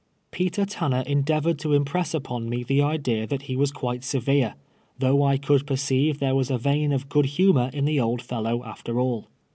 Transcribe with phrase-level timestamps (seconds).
[0.31, 4.55] Peter Tanner endeavored to impress upon me the idea that he was quite severe,
[4.97, 8.23] though I could per ceive there was a vein of good humor in the old
[8.23, 9.27] fel low, after all.